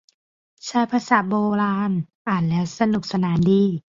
[0.65, 1.91] ใช้ภาษาโบราณ
[2.27, 3.63] อ่านแล้วสนุกสนานดี